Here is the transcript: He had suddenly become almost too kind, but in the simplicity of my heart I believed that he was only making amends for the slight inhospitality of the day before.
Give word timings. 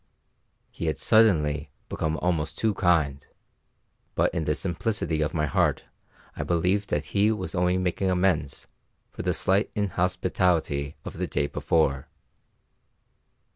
He 0.71 0.87
had 0.87 0.97
suddenly 0.97 1.69
become 1.87 2.17
almost 2.17 2.57
too 2.57 2.73
kind, 2.73 3.23
but 4.15 4.33
in 4.33 4.45
the 4.45 4.55
simplicity 4.55 5.21
of 5.21 5.35
my 5.35 5.45
heart 5.45 5.83
I 6.35 6.41
believed 6.41 6.89
that 6.89 7.13
he 7.13 7.31
was 7.31 7.53
only 7.53 7.77
making 7.77 8.09
amends 8.09 8.65
for 9.11 9.21
the 9.21 9.35
slight 9.35 9.69
inhospitality 9.75 10.95
of 11.05 11.19
the 11.19 11.27
day 11.27 11.45
before. 11.45 12.07